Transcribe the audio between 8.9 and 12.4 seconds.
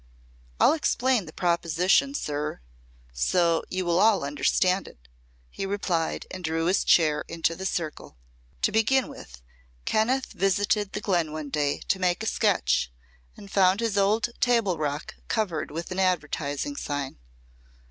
with, Kenneth visited the glen one day, to make a